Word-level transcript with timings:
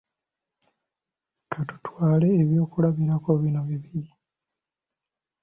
Ka 1.51 1.61
tutwale 1.67 2.27
eby'okulabirako 2.41 3.29
bino 3.41 3.61
bibiri. 3.69 4.11